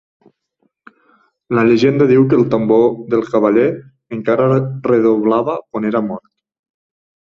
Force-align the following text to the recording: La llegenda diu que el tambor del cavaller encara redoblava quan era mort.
La 1.57 1.65
llegenda 1.67 2.07
diu 2.13 2.25
que 2.33 2.39
el 2.41 2.49
tambor 2.55 2.89
del 3.13 3.23
cavaller 3.29 3.69
encara 4.21 4.51
redoblava 4.91 5.63
quan 5.69 5.91
era 5.95 6.07
mort. 6.13 6.31